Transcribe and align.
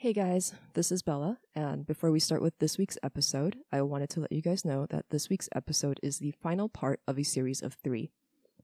Hey 0.00 0.14
guys, 0.14 0.54
this 0.72 0.90
is 0.90 1.02
Bella, 1.02 1.36
and 1.54 1.86
before 1.86 2.10
we 2.10 2.20
start 2.20 2.40
with 2.40 2.58
this 2.58 2.78
week's 2.78 2.96
episode, 3.02 3.58
I 3.70 3.82
wanted 3.82 4.08
to 4.08 4.20
let 4.20 4.32
you 4.32 4.40
guys 4.40 4.64
know 4.64 4.86
that 4.86 5.04
this 5.10 5.28
week's 5.28 5.50
episode 5.54 6.00
is 6.02 6.16
the 6.16 6.30
final 6.30 6.70
part 6.70 7.00
of 7.06 7.18
a 7.18 7.22
series 7.22 7.60
of 7.60 7.74
three. 7.74 8.10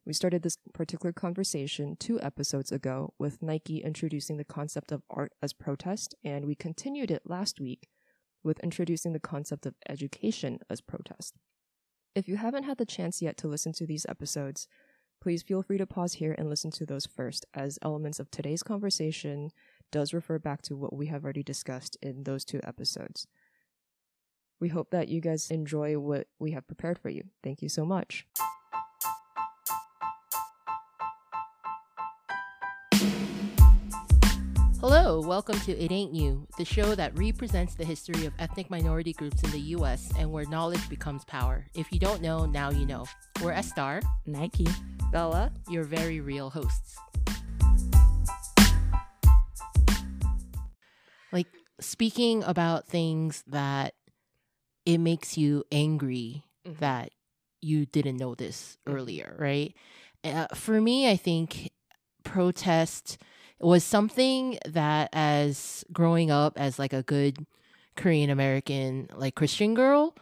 We 0.07 0.15
started 0.15 0.43
this 0.43 0.57
particular 0.73 1.13
conversation 1.13 1.95
two 2.01 2.19
episodes 2.23 2.73
ago 2.73 3.13
with 3.19 3.43
Nyke 3.43 3.85
introducing 3.85 4.39
the 4.39 4.47
concept 4.47 4.91
of 4.91 5.03
art 5.11 5.33
as 5.43 5.53
protest, 5.53 6.15
and 6.25 6.47
we 6.47 6.55
continued 6.55 7.11
it 7.11 7.21
last 7.27 7.61
week 7.61 7.91
with 8.43 8.59
introducing 8.61 9.13
the 9.13 9.21
concept 9.21 9.67
of 9.67 9.75
education 9.91 10.61
as 10.71 10.81
protest. 10.81 11.35
If 12.15 12.29
you 12.29 12.39
haven't 12.39 12.65
had 12.65 12.79
the 12.79 12.87
chance 12.87 13.21
yet 13.21 13.37
to 13.37 13.47
listen 13.47 13.75
to 13.75 13.87
these 13.87 14.07
episodes, 14.09 14.69
please 15.21 15.43
feel 15.43 15.63
free 15.63 15.77
to 15.77 15.87
pause 15.87 16.15
here 16.15 16.35
and 16.39 16.49
listen 16.49 16.71
to 16.71 16.87
those 16.87 17.05
first, 17.05 17.45
as 17.53 17.79
elements 17.83 18.21
of 18.21 18.31
today's 18.31 18.63
conversation 18.63 19.51
does 19.91 20.13
refer 20.13 20.39
back 20.39 20.63
to 20.63 20.77
what 20.77 20.95
we 20.95 21.07
have 21.07 21.25
already 21.25 21.43
discussed 21.43 21.97
in 22.03 22.25
those 22.25 22.45
two 22.45 22.61
episodes. 22.65 23.27
We 24.59 24.69
hope 24.69 24.91
that 24.91 25.09
you 25.09 25.21
guys 25.21 25.51
enjoy 25.51 25.99
what 25.99 26.29
we 26.39 26.53
have 26.53 26.67
prepared 26.67 26.99
for 26.99 27.11
you. 27.11 27.25
Thank 27.43 27.63
you 27.63 27.69
so 27.69 27.85
much. 27.85 28.27
Hello, 34.89 35.21
welcome 35.21 35.59
to 35.61 35.73
It 35.73 35.91
Ain't 35.91 36.13
New, 36.13 36.47
the 36.59 36.65
show 36.65 36.95
that 36.95 37.19
represents 37.19 37.75
the 37.75 37.85
history 37.85 38.25
of 38.25 38.33
ethnic 38.39 38.71
minority 38.71 39.13
groups 39.13 39.43
in 39.43 39.51
the 39.51 39.59
US 39.59 40.13
and 40.17 40.31
where 40.31 40.45
knowledge 40.45 40.89
becomes 40.89 41.25
power. 41.25 41.67
If 41.75 41.91
you 41.91 41.99
don't 41.99 42.23
know, 42.23 42.47
now 42.47 42.71
you 42.71 42.87
know. 42.87 43.05
We're 43.43 43.53
Estar, 43.53 44.01
Nyke, 44.29 44.71
Bella, 45.11 45.51
your 45.69 45.83
very 45.83 46.21
real 46.21 46.51
hosts. 46.51 46.97
Speaking 51.81 52.43
about 52.45 52.87
things 52.87 53.43
that 53.47 53.95
it 54.85 54.99
makes 54.99 55.37
you 55.37 55.65
angry 55.73 56.45
Mhm. 56.67 56.79
that 56.79 57.11
you 57.61 57.87
didn't 57.87 58.17
know 58.17 58.35
this 58.35 58.79
Mhm. 58.87 58.95
earlier, 58.95 59.37
right? 59.39 59.75
Uh, 60.25 60.47
for 60.55 60.81
me, 60.81 61.09
I 61.11 61.17
think 61.17 61.71
protest 62.25 63.19
was 63.61 63.83
something 63.85 64.59
that 64.67 65.09
as 65.13 65.85
growing 65.93 66.31
up 66.31 66.59
as 66.59 66.79
like 66.79 66.93
a 66.93 67.03
good 67.03 67.47
Korean 67.97 68.29
American 68.31 69.09
like 69.15 69.35
Christian 69.35 69.75
girl, 69.75 70.15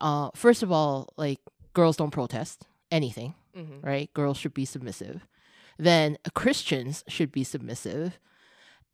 uh 0.00 0.30
first 0.34 0.62
of 0.62 0.70
all, 0.70 1.08
like 1.16 1.40
girls 1.72 1.96
don't 1.96 2.10
protest 2.10 2.66
anything, 2.90 3.34
mm-hmm. 3.56 3.80
right? 3.86 4.12
Girls 4.12 4.36
should 4.36 4.52
be 4.54 4.64
submissive. 4.66 5.26
Then 5.78 6.18
Christians 6.34 7.02
should 7.08 7.32
be 7.32 7.42
submissive. 7.44 8.18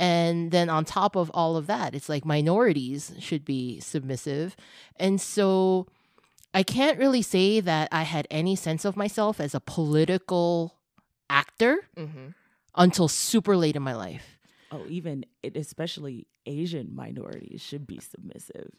And 0.01 0.51
then 0.51 0.71
on 0.71 0.87
top 0.87 1.15
of 1.15 1.31
all 1.35 1.57
of 1.59 1.67
that, 1.67 1.95
it's 1.95 2.09
like 2.09 2.25
minorities 2.25 3.13
should 3.21 3.45
be 3.45 3.81
submissive. 3.81 4.57
And 4.97 5.21
so 5.21 5.87
I 6.55 6.63
can't 6.63 6.99
really 6.99 7.21
say 7.23 7.61
that 7.61 7.89
I 7.93 8.05
had 8.05 8.27
any 8.31 8.57
sense 8.57 8.87
of 8.87 8.97
myself 8.97 9.39
as 9.41 9.55
a 9.55 9.61
political 9.61 10.75
actor 11.29 11.87
Mm-hmm. 11.97 12.29
until 12.77 13.09
super 13.09 13.57
late 13.59 13.77
in 13.77 13.83
my 13.83 13.95
life. 13.95 14.39
oh, 14.73 14.85
even 14.89 15.27
it, 15.43 15.55
especially 15.57 16.27
Asian 16.47 16.95
minorities 16.95 17.61
should 17.61 17.87
be 17.87 18.01
submissive. 18.01 18.71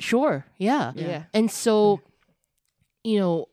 Sure, 0.00 0.46
yeah. 0.56 0.92
Yeah. 0.94 1.06
Yeah. 1.06 1.22
And 1.34 1.50
so, 1.50 2.00
you 3.04 3.20
know, 3.20 3.48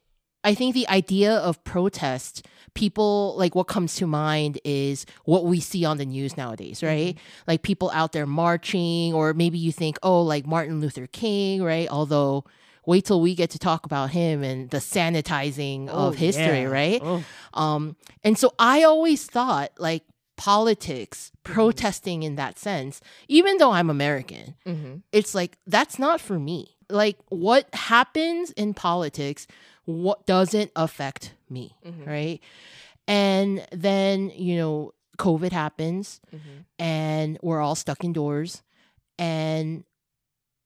I 0.49 0.53
think 0.55 0.73
the 0.73 0.87
idea 1.01 1.31
of 1.49 1.63
protest, 1.63 2.33
people 2.73 3.35
like 3.41 3.53
what 3.55 3.67
comes 3.75 3.91
to 3.99 4.05
mind 4.07 4.53
is 4.63 5.05
what 5.25 5.43
we 5.51 5.59
see 5.59 5.83
on 5.85 5.97
the 5.97 6.05
news 6.15 6.35
nowadays, 6.41 6.81
right? 6.91 7.13
Like 7.49 7.61
people 7.61 7.89
out 7.99 8.11
there 8.15 8.25
marching, 8.25 9.13
or 9.13 9.33
maybe 9.33 9.57
you 9.65 9.71
think, 9.71 9.97
oh, 10.01 10.21
like 10.33 10.45
Martin 10.55 10.79
Luther 10.81 11.07
King, 11.07 11.61
right? 11.71 11.87
Although, 11.97 12.45
wait 12.85 13.05
till 13.05 13.21
we 13.21 13.35
get 13.35 13.49
to 13.51 13.59
talk 13.59 13.85
about 13.85 14.09
him 14.19 14.43
and 14.43 14.69
the 14.71 14.77
sanitizing 14.95 15.87
Oh, 15.91 16.07
of 16.07 16.15
history, 16.15 16.61
yeah. 16.65 16.79
right? 16.81 17.01
Oh, 17.03 17.23
Um, 17.53 17.95
and 18.23 18.35
so 18.41 18.47
I 18.57 18.83
always 18.83 19.25
thought 19.25 19.69
like 19.77 20.03
politics, 20.37 21.31
protesting 21.43 22.23
in 22.23 22.35
that 22.37 22.57
sense, 22.57 23.01
even 23.27 23.57
though 23.59 23.71
I'm 23.71 23.89
American, 23.89 24.55
Mm-hmm. 24.65 24.93
it's 25.11 25.35
like 25.35 25.57
that's 25.67 25.99
not 25.99 26.19
for 26.21 26.39
me. 26.39 26.75
Like 26.89 27.17
what 27.29 27.67
happens 27.73 28.49
in 28.51 28.73
politics 28.73 29.45
what 29.89 30.25
doesn't 30.27 30.71
affect 30.75 31.33
me, 31.49 31.75
Mhm. 31.85 32.05
right? 32.05 32.39
And 33.07 33.65
then, 33.71 34.29
you 34.35 34.55
know, 34.57 34.93
COVID 35.17 35.51
happens 35.51 36.21
Mm-hmm. 36.33 36.59
and 36.77 37.37
we're 37.41 37.59
all 37.59 37.75
stuck 37.75 38.03
indoors 38.03 38.61
and 39.17 39.83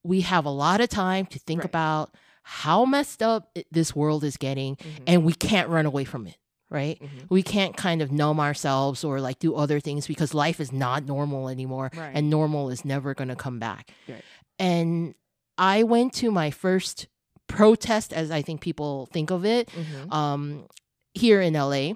we 0.04 0.22
have 0.22 0.46
a 0.46 0.50
lot 0.50 0.82
of 0.82 0.90
time 0.90 1.26
to 1.28 1.40
think 1.40 1.60
Right. 1.62 1.66
about 1.70 2.14
how 2.44 2.84
messed 2.84 3.24
up 3.24 3.58
this 3.72 3.96
world 3.96 4.24
is 4.26 4.36
getting 4.38 4.76
Mm-hmm. 4.76 5.04
and 5.08 5.24
we 5.24 5.34
can't 5.34 5.70
run 5.70 5.86
away 5.86 6.04
from 6.04 6.28
it, 6.28 6.38
right? 6.70 7.00
Mhm. 7.02 7.28
We 7.30 7.42
can't 7.44 7.78
kind 7.78 8.02
of 8.02 8.12
numb 8.12 8.40
ourselves 8.42 9.04
or 9.06 9.22
like 9.22 9.40
do 9.40 9.56
other 9.56 9.80
things 9.80 10.06
because 10.08 10.34
life 10.34 10.60
is 10.60 10.74
not 10.74 11.06
normal 11.06 11.48
anymore 11.48 11.90
right. 11.96 12.12
and 12.14 12.30
normal 12.30 12.70
is 12.70 12.84
never 12.84 13.14
going 13.14 13.30
to 13.30 13.38
come 13.38 13.60
back. 13.60 13.92
Right. 14.10 14.22
And 14.60 15.16
I 15.58 15.84
went 15.84 16.14
to 16.16 16.30
my 16.32 16.52
first 16.52 17.08
protest, 17.48 18.14
as 18.14 18.32
I 18.32 18.42
think 18.42 18.62
people 18.62 19.08
think 19.12 19.32
of 19.32 19.46
it, 19.46 19.70
Mm-hmm. 19.70 20.12
um, 20.14 20.68
here 21.14 21.42
in 21.42 21.54
LA. 21.54 21.94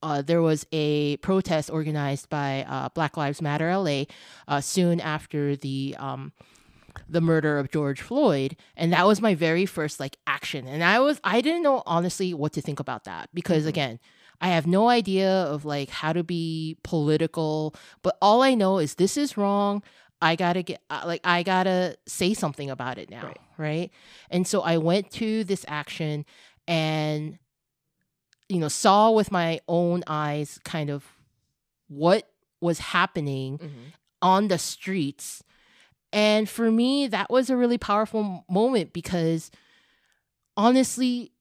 Uh, 0.00 0.22
there 0.22 0.40
was 0.40 0.64
a 0.70 1.16
protest 1.18 1.70
organized 1.70 2.28
by 2.28 2.64
uh, 2.68 2.88
Black 2.90 3.16
Lives 3.16 3.42
Matter 3.42 3.76
LA 3.76 4.04
uh, 4.46 4.60
soon 4.60 5.00
after 5.00 5.56
the 5.56 5.96
um, 5.98 6.32
the 7.08 7.20
murder 7.20 7.58
of 7.58 7.70
George 7.70 8.00
Floyd, 8.00 8.56
and 8.76 8.92
that 8.92 9.06
was 9.08 9.20
my 9.20 9.34
very 9.34 9.66
first 9.66 9.98
like 9.98 10.16
action. 10.26 10.68
And 10.68 10.84
I 10.84 11.00
was 11.00 11.20
I 11.24 11.40
didn't 11.40 11.62
know 11.62 11.82
honestly 11.84 12.32
what 12.32 12.52
to 12.52 12.60
think 12.60 12.78
about 12.78 13.04
that 13.04 13.28
because 13.34 13.64
Mhm. 13.64 13.68
again, 13.68 14.00
I 14.40 14.48
have 14.50 14.68
no 14.68 14.88
idea 14.88 15.30
of 15.32 15.64
like 15.64 15.90
how 15.90 16.12
to 16.12 16.22
be 16.22 16.76
political, 16.84 17.74
but 18.02 18.16
all 18.22 18.40
I 18.42 18.54
know 18.54 18.78
is 18.78 18.94
this 18.96 19.16
is 19.16 19.36
wrong. 19.36 19.82
I 20.20 20.34
gotta 20.36 20.62
get 20.62 20.80
uh, 20.90 21.02
like 21.06 21.20
I 21.24 21.42
gotta 21.42 21.96
say 22.06 22.34
something 22.34 22.70
about 22.70 22.98
it 22.98 23.08
now, 23.10 23.22
Right. 23.26 23.40
right? 23.56 23.90
And 24.30 24.46
so 24.46 24.62
I 24.62 24.78
went 24.78 25.10
to 25.12 25.44
this 25.44 25.64
action 25.68 26.24
and 26.66 27.38
you 28.48 28.58
know 28.58 28.68
saw 28.68 29.10
with 29.10 29.30
my 29.30 29.60
own 29.68 30.02
eyes 30.06 30.58
kind 30.64 30.90
of 30.90 31.04
what 31.88 32.28
was 32.60 32.78
happening 32.80 33.58
Mm-hmm. 33.58 33.88
on 34.22 34.48
the 34.48 34.58
streets. 34.58 35.42
And 36.12 36.48
for 36.48 36.70
me, 36.70 37.06
that 37.06 37.30
was 37.30 37.50
a 37.50 37.56
really 37.56 37.78
powerful 37.78 38.44
moment 38.50 38.92
because 38.92 39.50
honestly, 40.56 41.32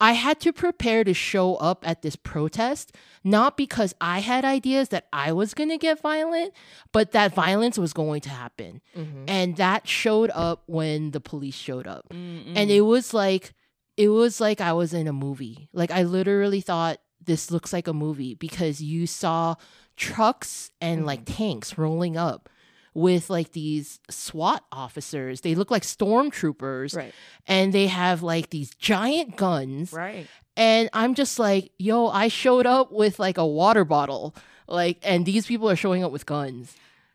I 0.00 0.12
had 0.12 0.40
to 0.40 0.52
prepare 0.52 1.04
to 1.04 1.12
show 1.12 1.56
up 1.56 1.86
at 1.86 2.00
this 2.00 2.16
protest, 2.16 2.96
not 3.22 3.56
because 3.56 3.94
I 4.00 4.20
had 4.20 4.44
ideas 4.44 4.88
that 4.88 5.06
I 5.12 5.32
was 5.32 5.52
going 5.52 5.68
to 5.68 5.76
get 5.76 6.00
violent, 6.00 6.54
but 6.90 7.12
that 7.12 7.34
violence 7.34 7.78
was 7.78 7.92
going 7.92 8.22
to 8.22 8.30
happen. 8.30 8.80
Mm-hmm. 8.96 9.24
And 9.28 9.56
that 9.56 9.86
showed 9.86 10.30
up 10.32 10.62
when 10.66 11.10
the 11.10 11.20
police 11.20 11.54
showed 11.54 11.86
up. 11.86 12.08
Mm-mm. 12.08 12.52
And 12.56 12.70
it 12.70 12.80
was 12.80 13.12
like, 13.12 13.52
it 13.96 14.08
was 14.08 14.40
like 14.40 14.62
I 14.62 14.72
was 14.72 14.94
in 14.94 15.06
a 15.06 15.12
movie. 15.12 15.68
Like 15.74 15.90
I 15.90 16.04
literally 16.04 16.62
thought 16.62 16.98
this 17.22 17.50
looks 17.50 17.72
like 17.72 17.86
a 17.86 17.92
movie 17.92 18.34
because 18.34 18.80
you 18.80 19.06
saw 19.06 19.56
trucks 19.96 20.70
and 20.80 21.04
like 21.04 21.20
tanks 21.26 21.76
rolling 21.76 22.16
up 22.16 22.48
with 22.94 23.30
like 23.30 23.52
these 23.52 24.00
SWAT 24.10 24.64
officers. 24.72 25.40
They 25.42 25.54
look 25.54 25.70
like 25.70 25.82
stormtroopers 25.84 26.96
Right. 26.96 27.14
and 27.46 27.72
they 27.72 27.86
have 27.86 28.22
like 28.22 28.50
these 28.50 28.74
giant 28.74 29.36
guns. 29.36 29.92
right. 29.92 30.26
And 30.56 30.90
I'm 30.92 31.14
just 31.14 31.38
like, 31.38 31.72
yo, 31.78 32.08
I 32.08 32.28
showed 32.28 32.66
up 32.66 32.92
with 32.92 33.18
like 33.18 33.38
a 33.38 33.46
water 33.46 33.84
bottle. 33.84 34.34
Like, 34.68 34.98
and 35.02 35.24
these 35.24 35.46
people 35.46 35.70
are 35.70 35.76
showing 35.76 36.04
up 36.04 36.12
with 36.12 36.26
guns. 36.26 36.74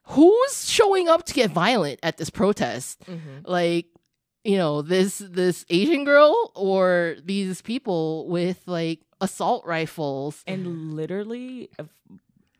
Who's 0.09 0.70
showing 0.70 1.08
up 1.09 1.26
to 1.26 1.34
get 1.34 1.52
violent 1.52 2.00
at 2.03 2.17
this 2.17 2.29
protest? 2.29 3.02
Mm-hmm. 3.05 3.40
like 3.50 3.88
you 4.44 4.58
know 4.58 4.84
this 4.84 5.17
this 5.17 5.66
asian 5.72 6.05
girl 6.05 6.52
or 6.53 7.16
these 7.26 7.64
people 7.64 8.28
with 8.29 8.61
like 8.67 9.00
assault 9.20 9.66
rifles 9.66 10.44
And 10.46 10.94
literally, 10.94 11.70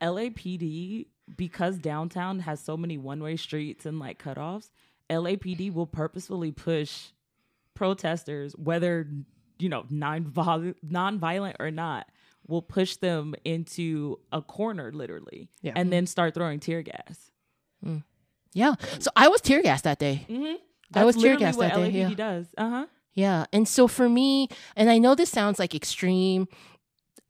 LAPD, 0.02 1.06
because 1.36 1.78
downtown 1.78 2.40
has 2.40 2.60
so 2.60 2.76
many 2.78 2.98
one 2.98 3.22
way 3.22 3.36
streets 3.38 3.86
and 3.86 4.00
like 4.00 4.22
cutoffs, 4.22 4.70
LAPD 5.10 5.74
will 5.74 5.88
purposefully 5.88 6.52
push 6.52 7.08
protesters, 7.74 8.54
whether, 8.58 9.08
you 9.60 9.70
know, 9.70 9.86
non 9.90 10.26
violent 10.32 11.56
or 11.60 11.72
not, 11.72 12.08
will 12.48 12.62
push 12.62 12.96
them 12.98 13.34
into 13.44 14.20
a 14.32 14.42
corner 14.42 14.92
literally 14.92 15.50
Yeah. 15.62 15.74
and 15.76 15.92
then 15.92 16.06
start 16.08 16.34
throwing 16.36 16.60
tear 16.60 16.84
gas. 16.84 17.32
yeah 18.54 18.76
so 19.00 19.10
i 19.16 19.28
was 19.28 19.42
tear 19.42 19.62
gassed 19.62 19.84
that 19.84 20.00
day 20.00 20.26
Mm-hmm. 20.30 20.56
I 20.94 21.04
was 21.04 21.16
tear 21.18 21.36
gassed 21.36 21.60
that 21.60 21.74
day, 21.74 21.92
LAPD 21.92 22.10
yeah. 22.10 22.16
does. 22.16 22.46
Uh 22.58 22.70
huh. 22.70 22.86
yeah 23.14 23.46
and 23.52 23.68
so 23.68 23.88
for 23.88 24.08
me 24.08 24.48
and 24.76 24.90
i 24.92 24.98
know 25.00 25.16
this 25.16 25.30
sounds 25.32 25.58
like 25.60 25.74
extreme 25.76 26.48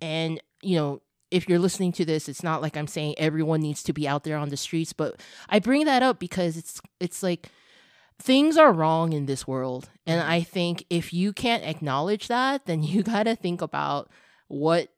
and 0.02 0.42
you 0.62 0.76
know 0.76 1.02
if 1.36 1.50
you're 1.50 1.60
listening 1.60 1.92
to 1.92 2.06
this, 2.06 2.30
it's 2.30 2.44
not 2.44 2.62
like 2.62 2.78
I'm 2.78 2.88
saying 2.88 3.16
everyone 3.18 3.60
needs 3.60 3.84
to 3.84 3.94
be 3.94 4.08
out 4.08 4.24
there 4.24 4.38
on 4.38 4.48
the 4.48 4.56
streets, 4.58 4.94
but 4.94 5.20
I 5.50 5.60
bring 5.60 5.86
that 5.86 6.02
up 6.02 6.18
because 6.18 6.56
it's 6.56 6.80
it's 7.02 7.22
like 7.22 7.50
things 8.22 8.56
are 8.56 8.72
wrong 8.72 9.12
in 9.12 9.26
this 9.26 9.46
world. 9.46 9.90
And 10.08 10.22
mm-hmm. 10.22 10.32
I 10.32 10.42
think 10.44 10.86
if 10.90 11.14
you 11.14 11.34
can't 11.34 11.66
acknowledge 11.66 12.30
that, 12.30 12.66
then 12.68 12.84
you 12.84 13.04
got 13.14 13.24
to 13.24 13.36
think 13.36 13.62
about 13.62 14.10
what 14.48 14.94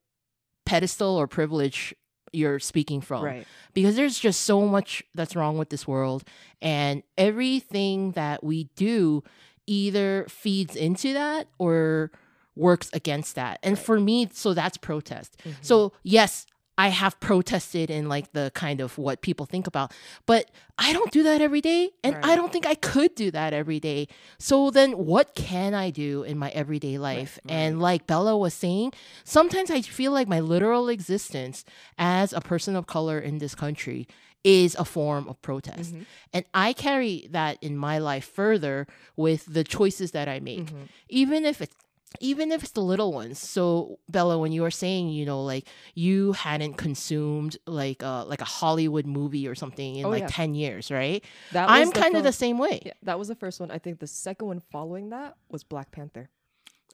pedestal 0.64 1.16
or 1.16 1.26
privilege 1.26 1.96
you're 2.32 2.60
speaking 2.60 3.02
from 3.02 3.24
Right. 3.24 3.48
because 3.74 3.96
there's 3.96 4.20
just 4.20 4.42
so 4.42 4.68
much 4.68 5.02
that's 5.16 5.36
wrong 5.36 5.58
with 5.58 5.70
this 5.70 5.88
world 5.88 6.24
and 6.62 7.02
everything 7.18 8.12
that 8.12 8.44
we 8.44 8.66
do 8.76 9.24
either 9.66 10.26
feeds 10.30 10.76
into 10.76 11.14
that 11.14 11.48
or 11.58 12.12
works 12.58 12.90
against 12.94 13.36
that 13.36 13.60
and 13.64 13.76
Right. 13.78 13.86
for 13.86 14.00
me 14.00 14.30
so 14.34 14.54
that's 14.54 14.78
protest 14.78 15.38
Mhm. 15.46 15.54
so 15.62 15.94
yes 16.04 16.46
i 16.80 16.90
have 16.90 17.20
protested 17.20 17.90
in 17.90 18.08
like 18.08 18.34
the 18.34 18.52
kind 18.54 18.82
of 18.82 18.98
what 19.00 19.22
people 19.22 19.46
think 19.48 19.66
about 19.68 19.92
but 20.28 20.52
i 20.78 20.94
don't 20.94 21.12
do 21.12 21.24
that 21.24 21.42
every 21.42 21.60
day 21.62 21.90
and 22.04 22.16
i 22.24 22.36
don't 22.36 22.52
think 22.54 22.66
i 22.68 22.76
could 22.76 23.16
do 23.16 23.32
that 23.32 23.52
every 23.54 23.80
day 23.80 24.08
so 24.38 24.70
then 24.70 24.92
what 24.94 25.34
can 25.36 25.74
i 25.74 25.90
do 25.90 26.22
in 26.24 26.38
my 26.38 26.50
everyday 26.50 26.98
life 26.98 27.40
and 27.50 27.82
like 27.82 28.06
bella 28.06 28.38
was 28.38 28.54
saying 28.54 28.92
sometimes 29.24 29.72
I 29.72 29.82
feel 29.82 30.12
like 30.12 30.28
my 30.28 30.40
literal 30.40 30.88
existence 30.90 31.66
as 31.98 32.32
a 32.34 32.42
person 32.42 32.76
of 32.76 32.86
color 32.86 33.18
in 33.20 33.40
this 33.40 33.56
country 33.56 34.08
is 34.44 34.76
a 34.76 34.86
form 34.86 35.28
of 35.28 35.42
protest. 35.42 35.94
Mhm. 35.94 36.06
And 36.32 36.46
I 36.54 36.72
carry 36.72 37.28
that 37.32 37.58
in 37.62 37.76
my 37.76 37.98
life 37.98 38.24
further 38.24 38.88
with 39.18 39.42
the 39.52 39.64
choices 39.64 40.12
that 40.12 40.30
I 40.30 40.40
make. 40.40 40.68
Mhm. 40.72 40.88
Even 41.10 41.44
if 41.44 41.60
it's 41.62 41.76
even 42.20 42.52
if 42.52 42.64
it's 42.64 42.72
the 42.72 42.82
little 42.82 43.12
ones. 43.14 43.40
So 43.40 44.00
Bella, 44.10 44.38
when 44.40 44.52
you 44.52 44.62
were 44.62 44.72
saying, 44.72 45.10
you 45.10 45.26
know, 45.26 45.44
like 45.44 45.68
you 45.94 46.34
hadn't 46.34 46.76
consumed 46.76 47.58
like 47.68 48.02
a 48.02 48.24
like 48.28 48.42
a 48.42 48.46
Hollywood 48.46 49.06
movie 49.06 49.48
or 49.48 49.56
something 49.56 49.96
in 49.98 50.06
Oh, 50.06 50.10
like 50.10 50.22
yeah. 50.22 50.28
ten 50.30 50.56
years, 50.56 50.90
right? 50.92 51.24
That 51.52 51.70
I'm 51.70 51.92
kind 51.92 52.16
of 52.16 52.24
the 52.24 52.32
same 52.32 52.58
way. 52.58 52.82
Yeah, 52.86 52.94
that 53.04 53.20
was 53.20 53.28
the 53.28 53.36
first 53.36 53.60
one. 53.60 53.72
I 53.72 53.78
think 53.78 54.00
the 54.00 54.08
second 54.08 54.48
one 54.48 54.60
following 54.72 55.10
that 55.10 55.36
was 55.50 55.64
Black 55.64 55.92
Panther. 55.92 56.30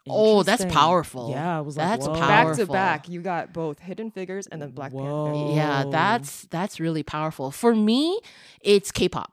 Oh, 0.06 0.44
that's 0.44 0.66
powerful. 0.66 1.30
Yeah, 1.30 1.60
I 1.60 1.62
was 1.62 1.78
like, 1.78 1.88
That's 1.88 2.08
whoa. 2.08 2.16
powerful. 2.20 2.66
Back 2.66 2.68
to 2.68 2.72
back, 2.74 3.10
you 3.10 3.22
got 3.22 3.54
both 3.54 3.80
Hidden 3.80 4.12
Figures 4.12 4.48
and 4.48 4.62
then 4.62 4.72
Black 4.72 4.92
Panther. 4.92 5.54
Yeah, 5.56 5.86
that's 5.90 6.44
that's 6.48 6.80
really 6.80 7.04
powerful. 7.04 7.52
For 7.52 7.74
me, 7.74 8.20
it's 8.60 8.92
K-pop. 8.92 9.32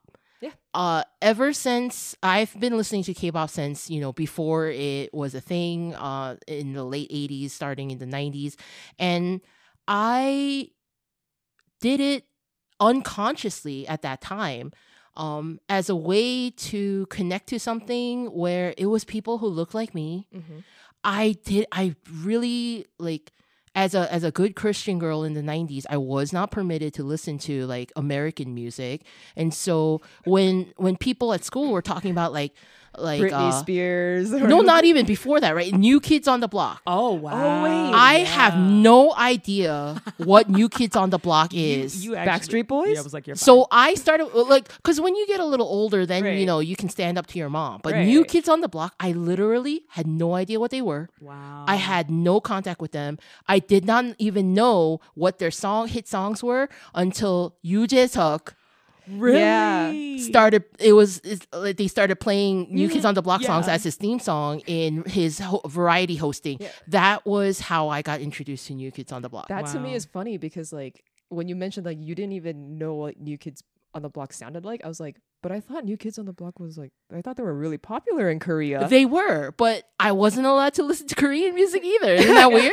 Uh 0.72 1.02
ever 1.20 1.52
since 1.52 2.14
I've 2.22 2.58
been 2.60 2.76
listening 2.76 3.02
to 3.04 3.14
K-pop 3.14 3.50
since, 3.50 3.90
you 3.90 4.00
know, 4.00 4.12
before 4.12 4.68
it 4.68 5.12
was 5.12 5.34
a 5.34 5.40
thing 5.40 5.94
uh 5.96 6.36
in 6.46 6.74
the 6.74 6.84
late 6.84 7.08
80s, 7.10 7.52
starting 7.52 7.90
in 7.90 7.98
the 7.98 8.06
90s, 8.06 8.56
and 8.98 9.40
I 9.88 10.70
did 11.80 12.00
it 12.00 12.24
unconsciously 12.78 13.86
at 13.86 14.02
that 14.02 14.20
time 14.20 14.72
um 15.16 15.58
as 15.68 15.88
a 15.90 15.96
way 15.96 16.50
to 16.50 17.04
connect 17.06 17.48
to 17.48 17.58
something 17.58 18.26
where 18.26 18.72
it 18.78 18.86
was 18.86 19.04
people 19.04 19.38
who 19.38 19.46
looked 19.48 19.74
like 19.74 19.94
me 19.94 20.28
Mhm. 20.32 20.62
I 21.02 21.36
did 21.44 21.66
I 21.72 21.96
really 22.22 22.86
like 22.98 23.32
as 23.74 23.94
a 23.94 24.12
as 24.12 24.24
a 24.24 24.30
good 24.30 24.56
Christian 24.56 24.98
girl 24.98 25.22
in 25.22 25.34
the 25.34 25.42
90s, 25.42 25.84
I 25.88 25.96
was 25.96 26.32
not 26.32 26.50
permitted 26.50 26.92
to 26.94 27.04
listen 27.04 27.38
to 27.38 27.66
like 27.66 27.92
American 27.94 28.54
music. 28.54 29.02
And 29.36 29.54
so 29.54 30.00
when 30.24 30.72
when 30.76 30.96
people 30.96 31.32
at 31.32 31.44
school 31.44 31.72
were 31.72 31.82
talking 31.82 32.10
about 32.10 32.32
like 32.32 32.52
like 32.98 33.20
Britney 33.20 33.32
uh, 33.32 33.52
Spears. 33.52 34.30
no, 34.30 34.60
not 34.74 34.84
even 34.84 35.06
before 35.06 35.40
that, 35.40 35.54
right? 35.54 35.72
New 35.72 36.00
Kids 36.00 36.28
on 36.28 36.40
the 36.40 36.48
Block. 36.48 36.82
Oh 36.86 37.12
wow! 37.12 37.62
wait. 37.64 37.94
I 37.94 38.20
have 38.20 38.56
no 38.58 39.14
idea 39.14 40.02
what 40.18 40.48
New 40.48 40.68
Kids 40.68 40.96
on 40.96 41.10
the 41.10 41.18
Block 41.18 41.52
is. 41.54 42.04
You, 42.04 42.16
actually, 42.16 42.62
Backstreet 42.62 42.68
Boys? 42.68 42.94
Yeah, 42.94 43.00
I 43.00 43.02
was 43.02 43.14
like, 43.14 43.26
you're 43.26 43.36
so 43.36 43.66
I 43.70 43.94
started 43.94 44.26
like 44.34 44.68
because 44.76 45.00
when 45.00 45.14
you 45.14 45.26
get 45.26 45.40
a 45.40 45.44
little 45.44 45.66
older, 45.66 46.06
then 46.06 46.24
you 46.38 46.46
know 46.46 46.60
you 46.60 46.76
can 46.76 46.88
stand 46.88 47.18
up 47.18 47.26
to 47.28 47.38
your 47.38 47.50
mom. 47.50 47.80
But 47.82 47.96
New 47.96 48.24
Kids 48.24 48.48
on 48.48 48.60
the 48.60 48.68
Block, 48.68 48.94
I 49.00 49.12
literally 49.12 49.84
had 49.90 50.06
no 50.06 50.34
idea 50.34 50.58
what 50.60 50.70
they 50.70 50.82
were. 50.82 51.08
wow. 51.20 51.64
I 51.66 51.76
had 51.76 52.10
no 52.10 52.40
contact 52.40 52.80
with 52.80 52.92
them. 52.92 53.18
I 53.48 53.58
did 53.58 53.84
not 53.84 54.04
even 54.18 54.54
know 54.54 55.00
what 55.14 55.38
their 55.38 55.50
song 55.50 55.88
hit 55.88 56.08
songs 56.08 56.42
were 56.42 56.68
until 56.94 57.56
Yoo 57.62 57.86
Jae-suk 57.86 58.54
really 59.12 59.38
Yeah. 59.38 60.22
started. 60.24 60.64
It 60.78 60.92
was 60.92 61.18
it's, 61.24 61.46
like 61.52 61.76
they 61.76 61.88
started 61.88 62.16
playing 62.16 62.68
New 62.70 62.88
Kids 62.88 63.04
on 63.04 63.14
the 63.14 63.22
Block 63.22 63.42
songs 63.42 63.68
as 63.68 63.84
his 63.84 63.96
theme 63.96 64.18
song 64.18 64.60
in 64.66 65.04
his 65.04 65.38
ho- 65.38 65.62
variety 65.66 66.16
hosting. 66.16 66.58
Yeah. 66.60 66.68
That 66.88 67.26
was 67.26 67.60
how 67.60 67.88
I 67.88 68.02
got 68.02 68.20
introduced 68.20 68.66
to 68.68 68.74
New 68.74 68.90
Kids 68.90 69.12
on 69.12 69.22
the 69.22 69.28
Block. 69.28 69.48
That 69.48 69.66
to 69.66 69.80
me 69.80 69.94
is 69.94 70.04
funny 70.04 70.36
because 70.38 70.72
like 70.72 71.04
when 71.28 71.48
you 71.48 71.56
mentioned 71.56 71.86
like 71.86 71.98
you 72.00 72.14
didn't 72.14 72.32
even 72.32 72.78
know 72.78 72.94
what 72.94 73.18
New 73.20 73.38
Kids 73.38 73.62
on 73.94 74.02
the 74.02 74.08
Block 74.08 74.32
sounded 74.32 74.64
like, 74.64 74.82
I 74.84 74.88
was 74.88 75.00
like, 75.00 75.16
but 75.42 75.50
I 75.50 75.58
thought 75.60 75.84
New 75.84 75.96
Kids 75.96 76.18
on 76.18 76.26
the 76.26 76.32
Block 76.32 76.60
was 76.60 76.78
like 76.78 76.92
I 77.12 77.22
thought 77.22 77.36
they 77.36 77.42
were 77.42 77.54
really 77.54 77.78
popular 77.78 78.30
in 78.30 78.38
Korea. 78.38 78.86
They 78.88 79.04
were, 79.06 79.52
but 79.56 79.84
I 79.98 80.12
wasn't 80.12 80.46
allowed 80.46 80.74
to 80.74 80.82
listen 80.84 81.08
to 81.08 81.14
Korean 81.14 81.54
music 81.54 81.82
either. 81.84 82.14
Isn't 82.14 82.34
that 82.34 82.52
weird? 82.52 82.72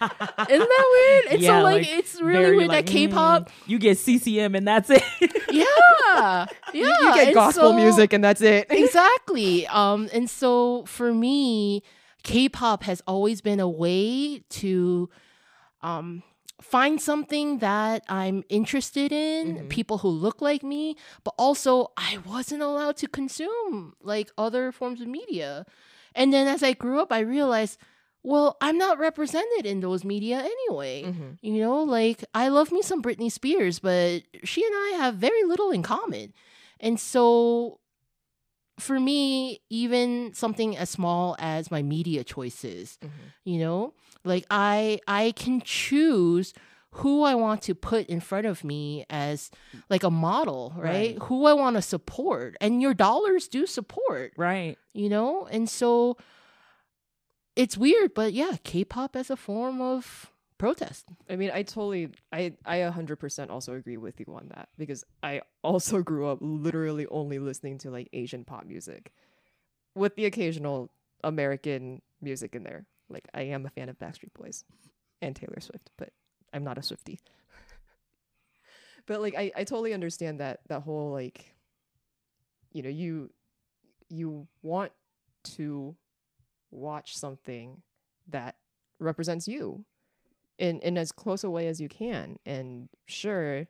Isn't 0.48 0.68
that 0.68 0.86
weird? 1.28 1.34
It's 1.34 1.42
Yeah, 1.42 1.58
so 1.58 1.62
like, 1.64 1.82
like, 1.86 1.98
it's 1.98 2.20
really 2.20 2.56
weird 2.56 2.68
like, 2.68 2.86
that 2.86 2.92
K-pop. 2.92 3.48
mm, 3.48 3.52
you 3.66 3.78
get 3.78 3.98
CCM 3.98 4.54
and 4.54 4.66
that's 4.66 4.88
it. 4.90 5.02
Yeah, 5.50 5.64
yeah. 6.04 6.46
you, 6.72 6.86
you 6.86 7.14
get 7.14 7.26
and 7.28 7.34
gospel 7.34 7.70
so- 7.70 7.76
music 7.76 8.12
and 8.12 8.22
that's 8.24 8.40
it. 8.40 8.66
exactly. 8.70 9.66
Um, 9.66 10.08
and 10.12 10.28
so 10.30 10.84
for 10.86 11.12
me, 11.12 11.82
K-pop 12.22 12.82
has 12.84 13.02
always 13.06 13.40
been 13.40 13.60
a 13.60 13.68
way 13.68 14.42
to 14.50 15.08
um 15.82 16.22
find 16.60 17.00
something 17.00 17.58
that 17.60 18.04
I'm 18.08 18.44
interested 18.50 19.12
in, 19.12 19.56
Mhm. 19.56 19.68
people 19.70 19.98
who 19.98 20.08
look 20.08 20.42
like 20.42 20.62
me, 20.62 20.94
but 21.24 21.32
also 21.38 21.90
I 21.96 22.18
wasn't 22.26 22.60
allowed 22.62 22.98
to 22.98 23.06
consume 23.08 23.94
like 24.02 24.30
other 24.36 24.70
forms 24.70 25.00
of 25.00 25.08
media. 25.08 25.64
And 26.14 26.34
then 26.34 26.46
as 26.46 26.62
I 26.62 26.74
grew 26.74 27.00
up, 27.00 27.10
I 27.12 27.20
realized, 27.20 27.78
well, 28.22 28.56
I'm 28.60 28.76
not 28.78 28.98
represented 28.98 29.64
in 29.66 29.80
those 29.80 30.04
media 30.04 30.38
anyway. 30.38 31.04
Mhm. 31.04 31.38
You 31.42 31.60
know, 31.60 31.82
like 31.82 32.24
I 32.34 32.48
love 32.48 32.70
me 32.72 32.82
some 32.82 33.02
Britney 33.02 33.30
Spears, 33.32 33.78
but 33.78 34.22
she 34.44 34.64
and 34.64 34.74
I 34.74 34.94
have 34.98 35.14
very 35.14 35.42
little 35.44 35.70
in 35.70 35.82
common. 35.82 36.32
And 36.80 36.98
so 37.00 37.78
for 38.78 38.98
me, 38.98 39.60
even 39.68 40.32
something 40.34 40.76
as 40.76 40.88
small 40.90 41.36
as 41.38 41.70
my 41.70 41.82
media 41.82 42.24
choices, 42.24 42.98
Mhm. 43.02 43.10
you 43.44 43.58
know, 43.58 43.94
like 44.24 44.46
I 44.50 45.00
I 45.06 45.32
can 45.32 45.60
choose 45.62 46.52
who 46.94 47.22
I 47.22 47.34
want 47.36 47.62
to 47.62 47.74
put 47.74 48.06
in 48.08 48.20
front 48.20 48.46
of 48.46 48.64
me 48.64 49.06
as 49.08 49.50
like 49.88 50.02
a 50.02 50.10
model, 50.10 50.72
right? 50.76 50.84
Right. 51.14 51.18
Who 51.24 51.46
I 51.46 51.52
want 51.52 51.76
to 51.76 51.82
support. 51.82 52.56
And 52.60 52.82
your 52.82 52.94
dollars 52.94 53.46
do 53.48 53.64
support, 53.66 54.32
right. 54.36 54.76
you 54.92 55.08
know? 55.08 55.46
And 55.52 55.68
so 55.70 56.16
it's 57.60 57.76
weird, 57.76 58.14
but 58.14 58.32
yeah, 58.32 58.52
K-pop 58.64 59.14
as 59.14 59.28
a 59.28 59.36
form 59.36 59.82
of 59.82 60.32
protest. 60.56 61.04
I 61.28 61.36
mean, 61.36 61.50
I 61.52 61.62
totally, 61.62 62.08
I, 62.32 62.54
I 62.64 62.78
100% 62.78 63.50
also 63.50 63.74
agree 63.74 63.98
with 63.98 64.18
you 64.18 64.24
on 64.34 64.48
that 64.54 64.70
because 64.78 65.04
I 65.22 65.42
also 65.62 66.00
grew 66.00 66.26
up 66.26 66.38
literally 66.40 67.06
only 67.08 67.38
listening 67.38 67.76
to 67.78 67.90
like 67.90 68.08
Asian 68.14 68.46
pop 68.46 68.64
music 68.64 69.12
with 69.94 70.16
the 70.16 70.24
occasional 70.24 70.90
American 71.22 72.00
music 72.22 72.54
in 72.54 72.62
there. 72.64 72.86
Like, 73.10 73.28
I 73.34 73.42
am 73.42 73.66
a 73.66 73.68
fan 73.68 73.90
of 73.90 73.98
Backstreet 73.98 74.32
Boys 74.32 74.64
and 75.20 75.36
Taylor 75.36 75.60
Swift, 75.60 75.90
but 75.98 76.14
I'm 76.54 76.64
not 76.64 76.78
a 76.78 76.82
Swifty. 76.82 77.20
but 79.06 79.20
like, 79.20 79.34
I, 79.36 79.52
I 79.54 79.64
totally 79.64 79.92
understand 79.92 80.40
that, 80.40 80.60
that 80.68 80.80
whole 80.80 81.12
like, 81.12 81.54
you 82.72 82.82
know, 82.82 82.88
you, 82.88 83.30
you 84.08 84.46
want 84.62 84.92
to 85.42 85.94
watch 86.70 87.16
something 87.16 87.82
that 88.28 88.56
represents 88.98 89.48
you 89.48 89.84
in 90.58 90.78
in 90.80 90.96
as 90.98 91.10
close 91.12 91.42
a 91.44 91.50
way 91.50 91.66
as 91.66 91.80
you 91.80 91.88
can. 91.88 92.38
And 92.44 92.88
sure, 93.06 93.66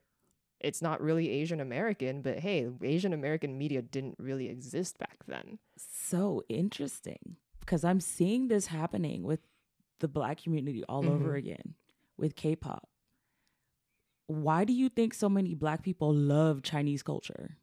it's 0.61 0.83
not 0.83 1.01
really 1.01 1.31
Asian 1.31 1.61
American, 1.61 2.21
but 2.23 2.41
hey, 2.41 2.69
Asian 2.83 3.13
American 3.13 3.57
media 3.57 3.81
didn't 3.83 4.17
really 4.19 4.49
exist 4.49 4.99
back 4.99 5.19
then. 5.27 5.59
So 5.77 6.43
interesting 6.49 7.37
because 7.61 7.85
I'm 7.85 8.01
seeing 8.01 8.49
this 8.49 8.67
happening 8.67 9.23
with 9.23 9.41
the 10.01 10.09
black 10.09 10.43
community 10.43 10.83
all 10.85 11.09
over 11.09 11.33
Mhm. 11.33 11.39
again 11.39 11.75
with 12.17 12.35
K-pop. 12.35 12.89
Why 14.27 14.65
do 14.65 14.73
you 14.73 14.89
think 14.89 15.15
so 15.15 15.29
many 15.29 15.55
black 15.55 15.83
people 15.83 16.13
love 16.15 16.63
Chinese 16.63 17.03
culture? 17.03 17.57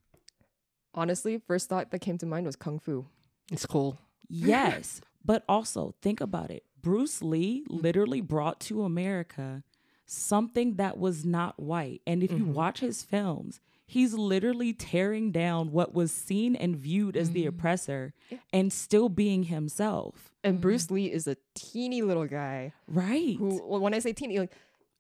Honestly, 0.94 1.38
first 1.38 1.70
thought 1.70 1.92
that 1.92 2.00
came 2.00 2.18
to 2.18 2.26
mind 2.26 2.46
was 2.46 2.56
kung 2.56 2.80
fu. 2.80 3.08
It's 3.52 3.66
cool. 3.66 3.98
Yes, 4.28 5.00
but 5.28 5.44
also 5.48 5.94
think 6.02 6.20
about 6.22 6.50
it. 6.50 6.64
Bruce 6.82 7.22
Lee 7.22 7.64
literally 7.70 8.22
brought 8.22 8.60
to 8.62 8.82
America 8.84 9.64
something 10.06 10.76
that 10.76 10.98
was 10.98 11.26
not 11.26 11.60
white. 11.62 12.02
And 12.08 12.24
if 12.24 12.32
you 12.32 12.46
Mhm. 12.46 12.54
watch 12.54 12.80
his 12.80 13.04
films, 13.04 13.60
he's 13.86 14.14
literally 14.14 14.72
tearing 14.74 15.32
down 15.32 15.72
what 15.72 15.94
was 15.94 16.12
seen 16.14 16.56
and 16.56 16.76
viewed 16.78 17.18
as 17.18 17.32
the 17.32 17.44
Mhm. 17.44 17.48
oppressor 17.50 18.14
Yeah. 18.30 18.38
and 18.54 18.72
still 18.72 19.10
being 19.10 19.44
himself. 19.44 20.34
And 20.44 20.62
Bruce 20.62 20.90
Lee 20.90 21.12
is 21.12 21.28
a 21.28 21.36
teeny 21.56 22.02
little 22.02 22.26
guy 22.28 22.72
Right. 22.88 23.36
who, 23.38 23.62
well, 23.66 23.82
when 23.82 23.94
I 23.94 24.00
say 24.00 24.14
teeny, 24.14 24.40
like 24.40 24.54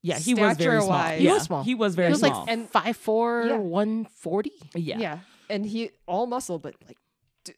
Yeah, 0.03 0.19
he 0.19 0.34
was 0.36 0.57
very 0.57 0.79
small. 0.81 0.89
Stature-wise. 0.91 1.19
He 1.19 1.25
yeah, 1.25 1.34
was 1.34 1.43
small. 1.43 1.63
He 1.63 1.75
was 1.75 1.96
very 1.96 2.13
small 2.13 2.19
He 2.19 2.24
was 2.24 2.31
small. 2.31 2.39
like 2.41 2.50
And- 2.51 2.69
five 2.69 2.98
Yeah. 3.50 3.57
one 3.57 4.05
forty. 4.05 4.51
yeah. 4.75 5.00
Yeah. 5.00 5.19
And 5.50 5.65
he 5.65 5.89
all 6.05 6.27
muscle, 6.27 6.60
but 6.60 6.75
like 6.86 6.89
d- 6.89 6.96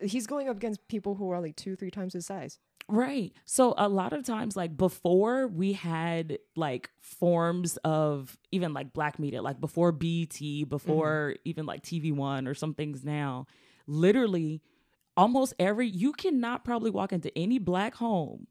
he's 0.01 0.27
going 0.27 0.49
up 0.49 0.57
against 0.57 0.87
people 0.87 1.15
who 1.15 1.29
are 1.31 1.41
like 1.41 1.55
two, 1.55 1.75
three 1.75 1.91
times 1.91 2.13
his 2.13 2.25
size. 2.25 2.59
Right. 2.87 3.33
So 3.45 3.75
a 3.77 3.87
lot 3.87 4.13
of 4.13 4.23
times, 4.23 4.57
like 4.57 4.75
before 4.75 5.47
we 5.47 5.73
had 5.73 6.39
like 6.55 6.89
forms 7.01 7.77
of 7.83 8.35
even 8.51 8.73
like 8.73 8.93
black 8.93 9.19
media, 9.19 9.41
like 9.43 9.61
before 9.61 9.91
BET, 9.91 10.39
before 10.67 11.35
even 11.45 11.65
like 11.67 11.83
TV 11.83 12.11
One 12.11 12.47
or 12.47 12.55
some 12.55 12.73
things 12.73 13.05
now, 13.05 13.45
literally 13.85 14.61
almost 15.15 15.53
every, 15.59 15.87
you 15.87 16.13
cannot 16.13 16.63
probably 16.65 16.89
walk 16.89 17.11
into 17.13 17.35
any 17.37 17.59
black 17.59 17.95
home 17.95 18.47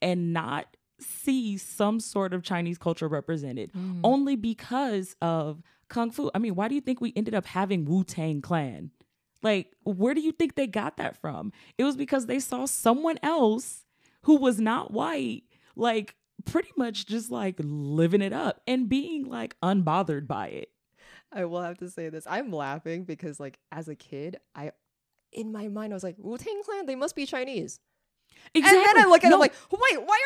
and 0.00 0.32
not 0.32 0.76
see 1.00 1.56
some 1.56 1.98
sort 1.98 2.32
of 2.34 2.42
Chinese 2.44 2.78
culture 2.78 3.08
represented 3.08 3.72
Mm. 3.72 4.00
only 4.04 4.36
because 4.36 5.16
of 5.20 5.62
Kung 5.88 6.10
Fu. 6.12 6.30
I 6.34 6.38
mean, 6.38 6.54
why 6.54 6.68
do 6.68 6.74
you 6.76 6.80
think 6.80 7.00
we 7.00 7.12
ended 7.16 7.34
up 7.34 7.46
having 7.46 7.84
Wu 7.84 8.04
Tang 8.04 8.40
Clan? 8.40 8.90
Like, 9.42 9.72
where 9.84 10.14
do 10.14 10.20
you 10.20 10.32
think 10.32 10.54
they 10.54 10.66
got 10.66 10.96
that 10.96 11.16
from? 11.16 11.52
It 11.78 11.84
was 11.84 11.96
because 11.96 12.26
they 12.26 12.38
saw 12.38 12.66
someone 12.66 13.18
else 13.22 13.84
who 14.22 14.36
was 14.36 14.60
not 14.60 14.92
white, 14.92 15.42
like, 15.74 16.14
pretty 16.44 16.70
much 16.76 17.06
just 17.06 17.30
like 17.30 17.56
living 17.58 18.22
it 18.22 18.32
up 18.32 18.60
and 18.66 18.88
being 18.88 19.28
like 19.28 19.56
unbothered 19.60 20.26
by 20.26 20.48
it. 20.48 20.70
I 21.32 21.44
will 21.44 21.62
have 21.62 21.78
to 21.78 21.88
say 21.88 22.08
this. 22.08 22.26
I'm 22.26 22.50
laughing 22.52 23.04
because 23.04 23.40
like 23.40 23.58
as 23.70 23.88
a 23.88 23.94
kid, 23.94 24.38
I 24.54 24.72
in 25.32 25.52
my 25.52 25.68
mind 25.68 25.92
I 25.92 25.96
was 25.96 26.04
like, 26.04 26.16
Wu 26.18 26.36
Tang 26.36 26.62
Clan, 26.64 26.86
they 26.86 26.96
must 26.96 27.16
be 27.16 27.26
Chinese. 27.26 27.80
And 28.54 28.64
then 28.64 28.98
I 28.98 29.04
look 29.08 29.24
at 29.24 29.30
No, 29.30 29.36
it 29.36 29.40
like, 29.40 29.54
wait, 29.70 29.98
why 30.06 30.18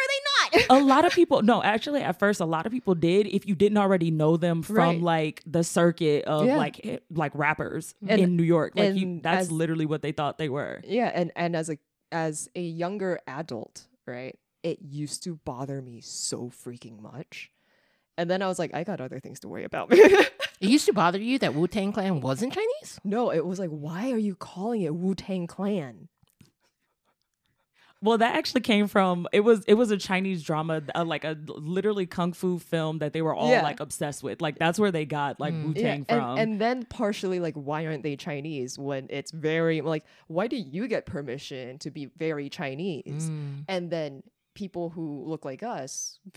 are 0.52 0.52
they 0.58 0.60
not? 0.68 0.80
a 0.80 0.84
lot 0.84 1.04
of 1.04 1.12
people 1.12 1.42
no 1.42 1.62
actually 1.62 2.02
at 2.02 2.18
first 2.18 2.40
a 2.40 2.44
lot 2.44 2.66
of 2.66 2.72
people 2.72 2.94
did 2.94 3.26
if 3.26 3.46
you 3.46 3.54
didn't 3.54 3.78
already 3.78 4.10
know 4.10 4.36
them 4.36 4.62
from 4.62 4.76
Right. 4.76 5.00
like 5.00 5.42
the 5.46 5.62
circuit 5.64 6.24
of 6.24 6.46
Yeah. 6.46 6.56
like 6.56 6.80
eh, 6.86 6.98
like 7.10 7.32
rappers 7.34 7.94
mm-hmm. 8.02 8.12
And- 8.12 8.22
in 8.22 8.36
new 8.36 8.42
york 8.44 8.72
like 8.76 8.94
you, 8.94 9.20
that's 9.22 9.42
as- 9.46 9.52
literally 9.52 9.86
what 9.86 10.02
they 10.02 10.12
thought 10.12 10.38
they 10.38 10.48
were 10.48 10.80
yeah, 10.84 11.10
and 11.14 11.32
and 11.36 11.54
as 11.56 11.68
a 11.70 11.78
as 12.12 12.48
a 12.54 12.60
younger 12.62 13.18
adult, 13.26 13.86
right? 14.06 14.38
It 14.62 14.78
used 14.80 15.22
to 15.24 15.36
bother 15.44 15.82
me 15.82 16.00
so 16.00 16.50
freaking 16.50 17.00
much. 17.00 17.50
And 18.18 18.30
then 18.30 18.40
I 18.42 18.46
was 18.46 18.58
like, 18.58 18.72
I 18.74 18.84
got 18.84 19.00
other 19.00 19.18
things 19.20 19.40
to 19.40 19.48
worry 19.48 19.64
about. 19.64 19.92
It 20.58 20.70
used 20.70 20.86
to 20.86 20.94
bother 20.94 21.18
you 21.18 21.38
that 21.40 21.54
Wu 21.54 21.66
Tang 21.68 21.92
Clan 21.92 22.20
wasn't 22.22 22.54
Chinese. 22.54 22.98
no, 23.04 23.30
it 23.30 23.44
was 23.44 23.58
like, 23.58 23.68
why 23.68 24.10
are 24.10 24.16
you 24.16 24.34
calling 24.34 24.80
it 24.80 24.94
Wu 24.94 25.14
Tang 25.14 25.46
Clan? 25.46 26.08
Well 28.02 28.18
that 28.18 28.34
actually 28.36 28.60
came 28.60 28.86
from 28.86 29.26
it 29.32 29.40
was 29.40 29.64
it 29.66 29.74
was 29.74 29.90
a 29.90 29.96
chinese 29.96 30.42
drama 30.42 30.82
uh, 30.94 31.04
like 31.04 31.24
a 31.24 31.36
literally 31.46 32.04
kung 32.06 32.32
fu 32.32 32.58
film 32.58 32.98
that 32.98 33.12
they 33.14 33.22
were 33.22 33.34
all 33.34 33.50
Yeah. 33.50 33.62
like 33.62 33.80
obsessed 33.80 34.22
with 34.22 34.42
like 34.42 34.58
that's 34.58 34.78
where 34.78 34.92
they 34.92 35.06
got 35.06 35.40
like 35.40 35.54
Mm. 35.54 35.64
wu-tang 35.66 36.06
and, 36.08 36.20
from 36.20 36.38
and 36.38 36.60
then 36.60 36.84
partially 36.84 37.40
like 37.40 37.54
why 37.54 37.86
aren't 37.86 38.02
they 38.02 38.16
Chinese 38.16 38.78
when 38.78 39.06
it's 39.08 39.30
very 39.30 39.80
like 39.80 40.04
why 40.28 40.46
do 40.46 40.56
you 40.56 40.86
get 40.88 41.06
permission 41.06 41.78
to 41.78 41.90
be 41.90 42.06
very 42.18 42.48
Chinese? 42.50 43.30
Mm. 43.30 43.64
And 43.68 43.90
then 43.90 44.22
people 44.54 44.90
who 44.90 45.24
look 45.26 45.44
like 45.44 45.62
us 45.62 46.18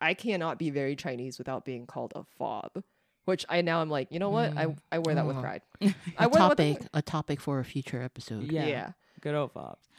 I 0.00 0.14
cannot 0.14 0.58
be 0.58 0.70
very 0.70 0.94
Chinese 0.96 1.38
without 1.38 1.64
being 1.64 1.86
called 1.86 2.12
a 2.14 2.24
fob. 2.38 2.82
Which 3.24 3.44
I 3.48 3.62
now 3.62 3.80
I'm 3.80 3.88
like, 3.88 4.08
you 4.12 4.18
know 4.18 4.28
what? 4.30 4.56
I 4.56 4.66
Mm. 4.66 4.78
I 4.92 4.98
wear 4.98 5.14
that 5.14 5.26
with 5.26 5.36
Oh. 5.36 5.40
pride. 5.40 5.62
A 5.80 5.94
I 6.18 6.26
wear 6.26 6.40
that 6.48 6.58
with 6.58 6.58
topic, 6.58 6.82
a 6.92 7.02
topic 7.02 7.40
for 7.40 7.58
a 7.58 7.64
future 7.64 8.02
episode. 8.02 8.52
yeah, 8.52 8.66
yeah. 8.66 8.90
Good 9.24 9.34
old 9.34 9.50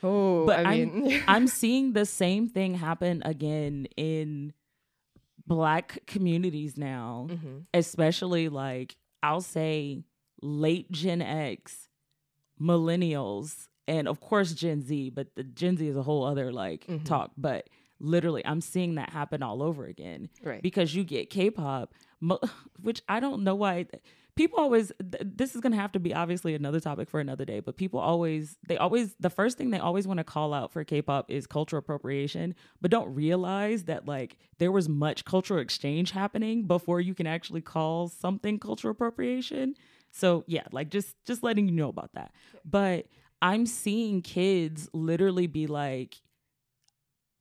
Oh, 0.04 0.46
But 0.46 0.66
I 0.66 0.76
I'm- 0.76 1.02
mean 1.04 1.24
I'm 1.28 1.48
seeing 1.48 1.94
the 1.94 2.06
same 2.06 2.48
thing 2.48 2.76
happen 2.76 3.22
again 3.26 3.88
in 3.98 4.54
black 5.48 6.00
communities 6.08 6.78
now, 6.78 7.28
Mhm. 7.30 7.66
especially 7.74 8.48
like 8.50 8.96
I'll 9.24 9.42
say 9.42 10.04
late 10.42 10.90
Gen 10.92 11.22
X, 11.22 11.90
millennials, 12.62 13.68
and 13.88 14.08
of 14.08 14.20
course 14.20 14.54
Gen 14.54 14.82
Z, 14.82 15.10
but 15.12 15.36
the 15.36 15.44
Gen 15.44 15.78
Z 15.78 15.88
is 15.88 15.96
a 15.98 16.04
whole 16.04 16.24
other 16.24 16.52
like 16.52 16.86
Mhm. 16.88 17.04
talk. 17.06 17.32
But 17.38 17.70
literally, 18.00 18.46
I'm 18.46 18.62
seeing 18.62 18.96
that 18.96 19.10
happen 19.12 19.42
all 19.44 19.62
over 19.62 19.86
again 19.86 20.30
right. 20.44 20.62
because 20.62 20.96
you 20.96 21.04
get 21.04 21.30
K-pop, 21.30 21.94
mo- 22.22 22.40
which 22.82 23.02
I 23.08 23.20
don't 23.20 23.44
know 23.44 23.56
why 23.56 23.86
people 24.36 24.60
always. 24.60 24.92
Th- 25.00 25.24
this 25.24 25.56
is 25.56 25.62
gonna 25.62 25.76
have 25.76 25.92
to 25.94 26.00
be 26.00 26.14
obviously 26.14 26.56
another 26.56 26.80
topic 26.80 27.10
for 27.10 27.20
another 27.20 27.46
day. 27.46 27.60
But 27.60 27.78
people 27.78 28.00
always, 28.00 28.58
they 28.68 28.78
always, 28.78 29.16
the 29.20 29.30
first 29.30 29.58
thing 29.58 29.72
they 29.72 29.80
always 29.80 30.08
want 30.08 30.20
to 30.20 30.24
call 30.24 30.54
out 30.54 30.72
for 30.72 30.84
K-pop 30.84 31.32
is 31.32 31.48
cultural 31.48 31.80
appropriation, 31.80 32.56
but 32.82 32.92
don't 32.92 33.14
realize 33.14 33.86
that 33.86 34.06
like 34.06 34.38
there 34.60 34.72
was 34.72 34.88
much 34.90 35.26
cultural 35.26 35.60
exchange 35.60 36.12
happening 36.12 36.68
before 36.68 37.02
you 37.02 37.14
can 37.14 37.28
actually 37.28 37.62
call 37.62 38.08
something 38.08 38.60
cultural 38.60 38.92
appropriation. 38.92 39.76
So 40.12 40.44
yeah, 40.48 40.64
like 40.72 40.90
just 40.90 41.16
just 41.26 41.44
letting 41.44 41.68
you 41.68 41.74
know 41.74 41.90
about 41.90 42.14
that. 42.14 42.32
But 42.64 43.08
I'm 43.42 43.66
seeing 43.66 44.22
kids 44.22 44.90
literally 44.94 45.48
be 45.48 45.68
like, 45.68 46.22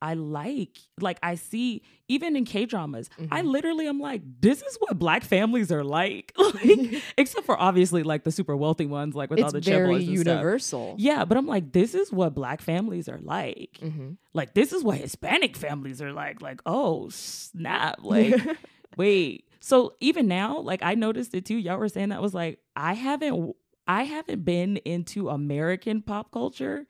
I 0.05 0.13
like, 0.13 0.77
like 1.01 1.17
I 1.23 1.33
see, 1.33 1.81
even 2.07 2.35
in 2.35 2.45
K 2.45 2.65
dramas, 2.65 3.09
I 3.31 3.41
Mhm. 3.41 3.45
literally 3.47 3.87
am 3.87 3.99
like, 3.99 4.21
this 4.39 4.61
is 4.61 4.77
what 4.79 4.99
black 4.99 5.23
families 5.23 5.71
are 5.71 5.83
like. 5.83 6.31
like 6.63 7.01
except 7.17 7.45
for 7.45 7.59
obviously 7.59 8.03
like 8.03 8.23
the 8.23 8.31
super 8.31 8.55
wealthy 8.55 8.85
ones, 8.85 9.15
like 9.15 9.31
with 9.31 9.39
all 9.41 9.51
the 9.51 9.61
very 9.61 9.95
and 9.95 10.03
stuff. 10.03 10.17
universal. 10.27 10.95
Yeah, 10.99 11.25
but 11.25 11.37
I'm 11.37 11.47
like, 11.47 11.71
this 11.71 11.95
is 11.95 12.11
what 12.11 12.35
black 12.35 12.61
families 12.61 13.09
are 13.09 13.19
like. 13.19 13.79
hmm 13.81 14.11
Like 14.33 14.53
this 14.53 14.71
is 14.73 14.83
what 14.83 14.97
Hispanic 14.99 15.57
families 15.57 16.01
are 16.03 16.13
like. 16.13 16.39
Like, 16.41 16.61
oh 16.67 17.09
snap. 17.09 17.99
Like, 18.03 18.39
wait. 18.97 19.45
So 19.59 19.95
even 19.99 20.27
now, 20.27 20.59
like 20.59 20.83
I 20.83 20.93
noticed 20.93 21.33
it 21.33 21.45
too. 21.45 21.57
Y'all 21.57 21.79
were 21.79 21.89
saying 21.89 22.09
that 22.09 22.21
was 22.21 22.35
like, 22.35 22.59
I 22.75 22.93
haven't 22.93 23.55
I 23.87 24.03
haven't 24.03 24.45
been 24.45 24.77
into 24.77 25.29
American 25.29 26.01
pop 26.03 26.31
culture 26.31 26.85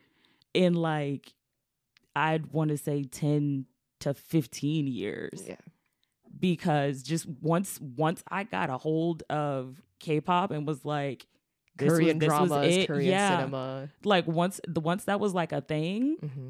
in 0.53 0.73
like 0.73 1.33
I'd 2.15 2.47
want 2.47 2.69
to 2.69 2.77
say 2.77 3.03
10 3.03 3.65
to 4.01 4.13
15 4.13 4.87
years 4.87 5.43
yeah. 5.47 5.55
because 6.39 7.01
just 7.03 7.27
once 7.41 7.79
once 7.81 8.23
I 8.29 8.43
got 8.43 8.69
a 8.69 8.77
hold 8.77 9.23
of 9.29 9.81
K-pop 9.99 10.51
and 10.51 10.67
was 10.67 10.85
like 10.85 11.27
this 11.77 11.89
was- 11.89 11.99
Korean 11.99 12.19
was 12.19 12.27
dramas, 12.27 12.75
it, 12.75 12.87
Korean 12.87 13.11
yeah. 13.11 13.37
cinema. 13.37 13.89
Like 14.03 14.27
once 14.27 14.61
the 14.67 14.79
once 14.79 15.05
that 15.05 15.19
was 15.19 15.33
like 15.33 15.51
a 15.51 15.61
thing, 15.61 16.17
hmm 16.21 16.49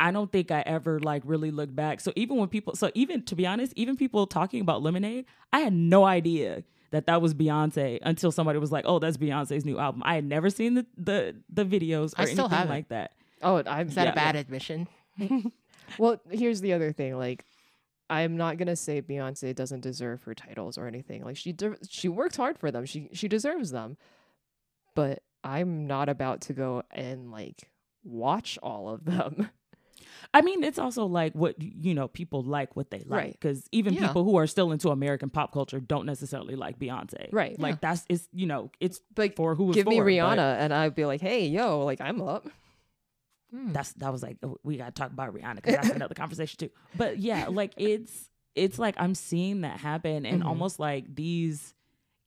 I 0.00 0.10
don't 0.10 0.32
think 0.32 0.50
I 0.50 0.62
ever 0.66 0.98
like 0.98 1.22
really 1.24 1.52
looked 1.52 1.76
back. 1.76 2.00
So 2.00 2.12
even 2.16 2.36
when 2.36 2.48
people, 2.48 2.74
so 2.74 2.90
even 2.92 3.22
to 3.26 3.36
be 3.36 3.46
honest, 3.46 3.72
even 3.76 3.96
people 3.96 4.26
talking 4.26 4.60
about 4.60 4.82
Lemonade, 4.82 5.26
I 5.52 5.60
had 5.60 5.72
no 5.72 6.04
idea 6.04 6.64
that 6.90 7.06
that 7.06 7.22
was 7.22 7.34
Beyonce 7.34 8.00
until 8.02 8.32
somebody 8.32 8.58
was 8.58 8.72
like, 8.72 8.84
"Oh, 8.84 8.98
that's 8.98 9.16
Beyonce's 9.16 9.64
new 9.64 9.78
album." 9.78 10.02
I 10.04 10.16
had 10.16 10.24
never 10.24 10.50
seen 10.50 10.74
the 10.74 10.86
the, 10.96 11.36
the 11.48 11.64
videos 11.64 12.18
or 12.18 12.22
anything 12.22 12.48
haven't. 12.50 12.68
like 12.68 12.88
that. 12.88 13.12
Oh, 13.42 13.62
I'm 13.66 13.88
Is 13.88 13.94
that 13.96 14.04
Yeah. 14.06 14.12
a 14.12 14.14
bad 14.14 14.36
admission? 14.36 14.88
Well, 15.98 16.20
here's 16.30 16.62
the 16.62 16.72
other 16.72 16.90
thing. 16.92 17.18
Like, 17.18 17.44
I'm 18.08 18.36
not 18.38 18.56
gonna 18.56 18.76
say 18.76 19.02
Beyonce 19.02 19.54
doesn't 19.54 19.80
deserve 19.80 20.22
her 20.22 20.34
titles 20.34 20.78
or 20.78 20.86
anything. 20.86 21.22
Like, 21.22 21.36
she 21.36 21.52
de- 21.52 21.76
she 21.86 22.08
worked 22.08 22.36
hard 22.36 22.58
for 22.58 22.70
them. 22.70 22.86
She 22.86 23.10
she 23.12 23.28
deserves 23.28 23.72
them. 23.72 23.98
But 24.94 25.22
I'm 25.44 25.86
not 25.86 26.08
about 26.08 26.40
to 26.42 26.52
go 26.54 26.82
and 26.92 27.30
like 27.30 27.68
watch 28.04 28.58
all 28.62 28.88
of 28.88 29.04
them. 29.04 29.50
I 30.34 30.40
mean, 30.40 30.64
it's 30.64 30.78
also 30.78 31.04
like 31.04 31.34
what 31.34 31.60
you 31.60 31.94
know 31.94 32.08
people 32.08 32.42
like 32.42 32.74
what 32.74 32.90
they 32.90 33.00
like 33.00 33.10
Right. 33.10 33.32
because 33.32 33.66
even 33.72 33.92
Yeah. 33.92 34.06
people 34.06 34.24
who 34.24 34.36
are 34.36 34.46
still 34.46 34.72
into 34.72 34.88
American 34.90 35.28
pop 35.30 35.52
culture 35.52 35.80
don't 35.80 36.06
necessarily 36.06 36.56
like 36.56 36.78
Beyonce. 36.78 37.28
Right. 37.32 37.58
Like 37.58 37.80
that's 37.82 38.04
it's 38.08 38.28
you 38.32 38.46
know 38.46 38.70
it's 38.80 39.00
Like, 39.16 39.36
for 39.36 39.54
who 39.56 39.68
it's 39.70 39.74
give 39.76 39.86
me 39.88 39.98
for, 39.98 40.04
but 40.04 40.10
Rihanna, 40.10 40.56
and 40.58 40.72
I'd 40.72 40.94
be 40.94 41.04
like, 41.04 41.20
hey, 41.20 41.46
yo, 41.48 41.84
like 41.84 42.00
I'm 42.00 42.22
up. 42.22 42.46
Hmm. 43.52 43.72
That's 43.72 43.92
that 43.94 44.10
was 44.10 44.22
like 44.22 44.38
oh, 44.42 44.56
we 44.62 44.76
gotta 44.78 44.92
talk 44.92 45.10
about 45.12 45.34
Rihanna 45.34 45.56
because 45.56 45.74
that's 45.74 45.90
another 45.90 46.14
conversation 46.14 46.58
too. 46.58 46.70
But 46.96 47.18
yeah, 47.18 47.46
like 47.50 47.72
it's 47.76 48.30
it's 48.54 48.78
like 48.78 48.94
I'm 48.98 49.14
seeing 49.14 49.60
that 49.62 49.78
happen 49.80 50.24
and 50.26 50.42
Mhm. 50.42 50.46
almost 50.46 50.78
like 50.80 51.14
these 51.14 51.74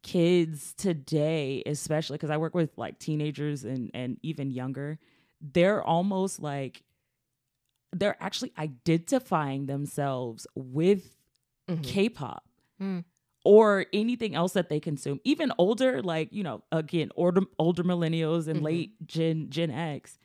kids 0.04 0.74
today, 0.76 1.64
especially 1.66 2.16
because 2.16 2.30
I 2.30 2.38
work 2.38 2.54
with 2.54 2.78
like 2.78 3.00
teenagers 3.00 3.64
and 3.64 3.90
and 3.94 4.18
even 4.22 4.52
younger, 4.52 5.00
they're 5.42 5.84
almost 5.84 6.40
like 6.42 6.84
they're 7.92 8.18
actually 8.22 8.52
identifying 8.58 9.66
themselves 9.68 10.46
with 10.56 11.18
Mhm. 11.70 11.84
K-pop 11.84 12.48
Mm. 12.80 13.06
or 13.44 13.86
anything 13.94 14.36
else 14.36 14.54
that 14.54 14.70
they 14.70 14.80
consume. 14.80 15.20
Even 15.24 15.52
older, 15.58 16.02
like 16.02 16.32
you 16.34 16.44
know, 16.44 16.62
again, 16.72 17.10
older 17.16 17.42
older 17.58 17.84
millennials 17.84 18.48
and 18.48 18.60
Mhm. 18.60 18.64
late 18.64 19.08
Gen 19.08 19.50
Gen 19.50 19.72
X, 19.72 20.20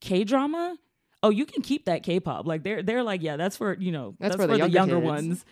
K 0.00 0.24
drama. 0.24 0.76
Oh, 1.22 1.30
you 1.30 1.46
can 1.46 1.62
keep 1.62 1.86
that 1.86 2.04
K-pop. 2.04 2.46
Like 2.46 2.62
they're 2.62 2.82
they're 2.82 3.02
like, 3.02 3.22
yeah, 3.22 3.36
that's 3.36 3.56
for 3.56 3.76
you 3.78 3.90
know, 3.90 4.14
That's 4.20 4.36
that's, 4.36 4.36
for 4.36 4.48
for, 4.48 4.56
the 4.58 4.64
the, 4.64 4.70
younger 4.70 4.94
younger 4.94 4.98
ones. 5.00 5.44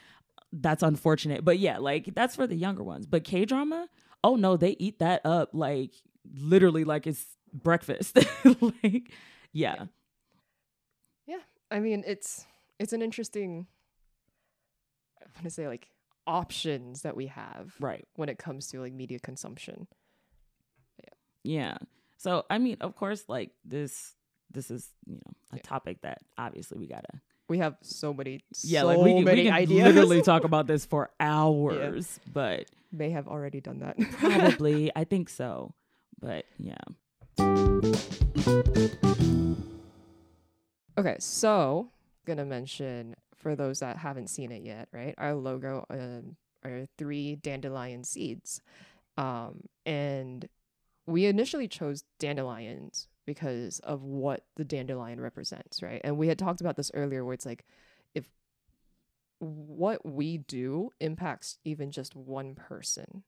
That's 0.52 0.82
unfortunate, 0.82 1.44
but 1.44 1.58
yeah, 1.58 1.78
like 1.78 2.14
that's 2.14 2.36
for 2.36 2.46
the 2.46 2.54
younger 2.54 2.82
ones. 2.84 3.06
But 3.06 3.24
K 3.24 3.44
drama, 3.44 3.88
oh 4.22 4.36
no, 4.36 4.56
they 4.56 4.76
eat 4.78 5.00
that 5.00 5.22
up 5.24 5.50
like 5.52 5.92
literally 6.38 6.84
like 6.84 7.06
it's 7.06 7.24
breakfast. 7.52 8.16
like, 8.60 9.10
yeah. 9.52 9.86
Yeah, 11.26 11.38
I 11.70 11.80
mean, 11.80 12.04
it's 12.06 12.46
it's 12.78 12.92
an 12.92 13.02
interesting 13.02 13.66
I 15.20 15.26
want 15.34 15.44
to 15.44 15.50
say 15.50 15.66
like 15.66 15.88
options 16.26 17.02
that 17.02 17.16
we 17.16 17.26
have 17.26 17.74
Right. 17.80 18.06
when 18.16 18.28
it 18.28 18.38
comes 18.38 18.68
to 18.68 18.80
like 18.80 18.92
media 18.92 19.18
consumption. 19.18 19.86
yeah 21.02 21.14
Yeah. 21.42 21.78
So 22.18 22.44
I 22.48 22.58
mean, 22.58 22.76
of 22.80 22.94
course, 22.96 23.24
like 23.28 23.50
this 23.64 24.14
this 24.56 24.70
is, 24.70 24.88
you 25.06 25.14
know, 25.14 25.32
a 25.52 25.56
Yeah. 25.56 25.62
topic 25.62 26.00
that 26.02 26.18
obviously 26.36 26.78
we 26.78 26.86
gotta 26.88 27.20
We 27.48 27.58
have 27.58 27.76
so 27.82 28.12
many, 28.12 28.40
Yeah, 28.64 28.80
so 28.80 28.86
like 28.88 28.98
we 28.98 29.14
can, 29.14 29.24
many 29.24 29.42
we 29.42 29.44
can 29.44 29.54
ideas. 29.54 29.84
literally 29.84 30.20
talk 30.22 30.42
about 30.50 30.66
this 30.66 30.84
for 30.84 31.10
hours. 31.20 32.18
But 32.32 32.66
May 32.90 33.10
have 33.10 33.28
already 33.28 33.60
done 33.60 33.78
that. 33.80 33.96
probably 34.18 34.90
I 34.96 35.04
think 35.04 35.28
so. 35.28 35.74
But 36.18 36.44
yeah. 36.58 36.78
Okay, 40.98 41.16
so 41.20 41.90
gonna 42.24 42.44
mention 42.46 43.14
for 43.36 43.54
those 43.54 43.80
that 43.80 43.98
haven't 43.98 44.28
seen 44.28 44.50
it 44.50 44.62
yet, 44.62 44.88
right? 44.92 45.14
Our 45.18 45.34
logo 45.34 45.84
um, 45.90 46.36
are 46.64 46.86
three 46.96 47.36
dandelion 47.36 48.02
seeds, 48.02 48.60
um, 49.18 49.60
and 49.84 50.48
we 51.06 51.26
initially 51.26 51.68
chose 51.68 52.02
dandelions 52.18 53.08
because 53.26 53.80
of 53.80 54.02
what 54.02 54.44
the 54.56 54.64
dandelion 54.64 55.20
represents, 55.20 55.82
right? 55.82 56.00
And 56.04 56.16
we 56.16 56.28
had 56.28 56.38
talked 56.38 56.60
about 56.60 56.76
this 56.76 56.90
earlier, 56.94 57.24
where 57.24 57.34
it's 57.34 57.46
like 57.46 57.64
if 58.14 58.28
what 59.38 60.06
we 60.06 60.38
do 60.38 60.90
impacts 61.00 61.58
even 61.64 61.90
just 61.90 62.16
one 62.16 62.54
person, 62.54 63.24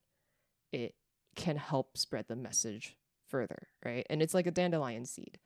it 0.71 0.95
can 1.35 1.57
help 1.57 1.97
spread 1.97 2.25
the 2.27 2.35
message 2.35 2.95
further, 3.27 3.67
right? 3.85 4.05
And 4.09 4.21
it's 4.21 4.33
like 4.33 4.47
a 4.47 4.51
dandelion 4.51 5.05
seed 5.05 5.39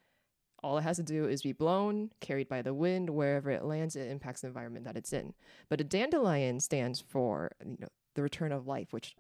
all 0.64 0.78
it 0.78 0.84
has 0.84 0.98
to 0.98 1.04
do 1.04 1.28
is 1.28 1.42
be 1.42 1.52
blown, 1.52 2.10
carried 2.22 2.48
by 2.48 2.62
the 2.62 2.74
wind, 2.74 3.10
wherever 3.10 3.52
it 3.52 3.66
lands, 3.66 3.96
it 3.96 4.10
impacts 4.10 4.42
the 4.42 4.48
environment 4.48 4.86
that 4.86 4.96
it's 4.96 5.12
in. 5.12 5.34
But 5.70 5.82
a 5.82 5.84
dandelion 5.84 6.62
stands 6.62 7.02
for, 7.02 7.52
you 7.64 7.78
know, 7.80 7.90
the 8.16 8.22
return 8.22 8.52
of 8.52 8.66
life, 8.66 8.94
which 8.94 9.16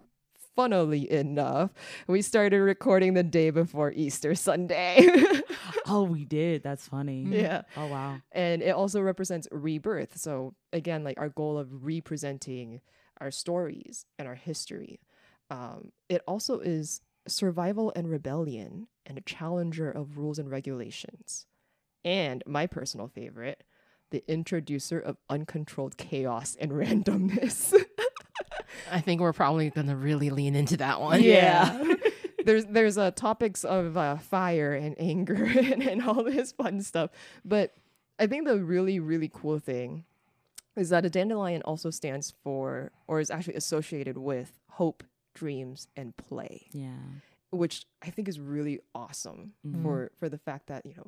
funnily 0.55 1.11
enough, 1.11 1.71
we 2.07 2.21
started 2.21 2.59
recording 2.59 3.13
the 3.13 3.23
day 3.23 3.49
before 3.49 3.91
Easter 3.91 4.35
Sunday. 4.35 5.07
Oh, 5.85 6.03
we 6.03 6.23
did. 6.23 6.63
That's 6.63 6.87
funny. 6.87 7.23
yeah. 7.27 7.63
Oh 7.75 7.87
wow. 7.87 8.21
And 8.31 8.61
it 8.61 8.69
also 8.69 9.01
represents 9.01 9.49
rebirth. 9.51 10.17
So 10.17 10.53
again, 10.71 11.03
like 11.03 11.19
our 11.19 11.27
goal 11.27 11.57
of 11.57 11.83
representing 11.83 12.79
our 13.19 13.31
stories 13.31 14.05
and 14.17 14.25
our 14.27 14.35
history. 14.35 15.01
Um, 15.49 15.91
it 16.07 16.21
also 16.25 16.59
is 16.59 17.01
survival 17.27 17.91
and 17.97 18.09
rebellion 18.09 18.87
and 19.05 19.17
a 19.17 19.21
challenger 19.21 19.91
of 19.91 20.17
rules 20.17 20.39
and 20.39 20.49
regulations. 20.49 21.47
And 22.05 22.43
my 22.47 22.65
personal 22.65 23.07
favorite, 23.09 23.63
the 24.11 24.23
introducer 24.31 24.99
of 24.99 25.17
uncontrolled 25.29 25.97
chaos 25.97 26.55
and 26.59 26.71
randomness. 26.71 27.73
I 28.91 29.01
think 29.01 29.21
we're 29.21 29.33
probably 29.33 29.69
gonna 29.69 29.95
really 29.95 30.29
lean 30.29 30.55
into 30.55 30.77
that 30.77 30.99
one. 31.01 31.21
Yeah. 31.21 31.93
there's 32.45 32.65
there's 32.65 32.97
uh, 32.97 33.11
topics 33.11 33.63
of 33.63 33.95
uh, 33.97 34.17
fire 34.17 34.73
and 34.73 34.95
anger 34.99 35.35
and, 35.57 35.81
and 35.83 36.03
all 36.03 36.23
this 36.23 36.51
fun 36.51 36.81
stuff. 36.81 37.11
But 37.45 37.73
I 38.19 38.27
think 38.27 38.45
the 38.47 38.63
really, 38.63 38.99
really 38.99 39.29
cool 39.33 39.59
thing 39.59 40.05
is 40.75 40.89
that 40.89 41.05
a 41.05 41.09
dandelion 41.09 41.61
also 41.63 41.89
stands 41.89 42.33
for 42.43 42.91
or 43.07 43.19
is 43.19 43.29
actually 43.29 43.55
associated 43.55 44.17
with 44.17 44.59
hope, 44.71 45.03
dreams, 45.35 45.87
and 45.95 46.15
play, 46.17 46.67
Yeah. 46.71 46.95
which 47.51 47.85
I 48.01 48.09
think 48.09 48.27
is 48.27 48.39
really 48.39 48.79
awesome 48.95 49.53
Mhm. 49.65 49.83
for 49.83 50.11
for 50.19 50.29
the 50.29 50.37
fact 50.37 50.67
that, 50.67 50.85
you 50.85 50.95
know, 50.95 51.07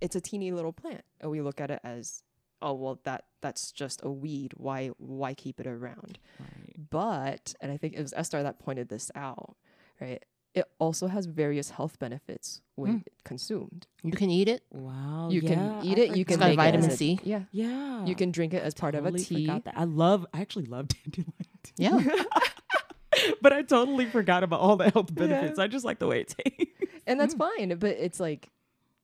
it's 0.00 0.16
a 0.16 0.20
teeny 0.20 0.52
little 0.52 0.72
plant 0.72 1.02
and 1.20 1.30
we 1.30 1.40
look 1.40 1.60
at 1.60 1.70
it 1.70 1.80
as 1.84 2.22
oh 2.62 2.72
well 2.74 3.00
that 3.04 3.24
that's 3.40 3.72
just 3.72 4.00
a 4.02 4.10
weed 4.10 4.52
why 4.56 4.88
why 4.98 5.34
keep 5.34 5.60
it 5.60 5.66
around 5.66 6.18
Right. 6.38 6.76
but 6.90 7.54
and 7.60 7.70
i 7.72 7.76
think 7.76 7.94
it 7.94 8.02
was 8.02 8.12
estar 8.12 8.42
that 8.42 8.58
pointed 8.58 8.88
this 8.88 9.10
out 9.14 9.56
right 10.00 10.24
it 10.52 10.64
also 10.80 11.06
has 11.06 11.26
various 11.26 11.70
health 11.70 11.98
benefits 12.00 12.60
when 12.74 12.92
hmm. 12.92 12.98
consumed 13.24 13.86
You 14.02 14.10
can 14.10 14.30
eat 14.30 14.48
it. 14.48 14.64
Wow. 14.72 15.28
you 15.30 15.42
yeah, 15.42 15.48
can 15.54 15.84
eat 15.84 15.96
I 15.98 16.02
it 16.02 16.16
you 16.16 16.24
can 16.24 16.40
got 16.40 16.56
vitamin 16.56 16.84
it 16.86 16.88
as 16.88 16.94
a- 16.94 16.96
C. 16.96 17.20
yeah 17.22 17.42
Yeah. 17.52 18.04
you 18.04 18.16
can 18.16 18.32
drink 18.32 18.52
it 18.52 18.62
as 18.62 18.74
part 18.74 18.94
Totally 18.94 19.20
of 19.20 19.20
a 19.20 19.24
tea 19.24 19.46
forgot 19.46 19.64
that. 19.66 19.74
I 19.76 19.84
love 19.84 20.26
I 20.34 20.40
actually 20.40 20.66
love 20.66 20.88
dandelion 21.04 21.34
tea. 21.62 21.72
Yeah. 21.76 22.00
but 23.42 23.52
I 23.52 23.62
totally 23.62 24.06
forgot 24.06 24.42
about 24.42 24.60
all 24.60 24.76
the 24.76 24.90
health 24.90 25.14
benefits. 25.14 25.58
Yeah. 25.58 25.64
I 25.64 25.68
just 25.68 25.84
like 25.84 25.98
the 26.00 26.06
way 26.08 26.20
it 26.22 26.34
tastes. 26.36 26.72
and 27.06 27.20
that's 27.20 27.34
fine 27.46 27.76
but 27.78 27.90
it's 27.90 28.18
like 28.18 28.48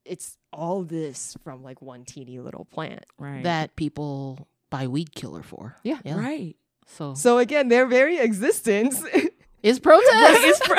it's 0.08 0.38
all 0.52 0.82
this 0.84 1.36
from 1.42 1.62
like 1.62 1.82
one 1.82 2.04
teeny 2.04 2.38
little 2.38 2.64
plant 2.64 3.04
Right. 3.18 3.42
That 3.42 3.76
people 3.76 4.48
buy 4.70 4.86
weed 4.86 5.14
killer 5.14 5.42
for. 5.42 5.76
Yeah. 5.82 5.98
Yeah. 6.04 6.18
Right. 6.18 6.56
So 6.86 7.14
so 7.14 7.38
again 7.38 7.68
their 7.68 7.86
very 7.86 8.18
existence 8.18 9.02
is 9.62 9.78
protest. 9.80 10.40
It's 10.44 10.66
fr- 10.66 10.74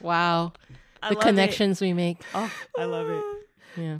wow. 0.00 0.52
I 1.02 1.08
the 1.10 1.14
love 1.16 1.22
it. 1.22 1.26
connections 1.26 1.80
we 1.80 1.92
make. 1.92 2.18
Oh, 2.34 2.50
I 2.78 2.84
love 2.84 3.08
it. 3.10 3.24
Yeah. 3.76 3.98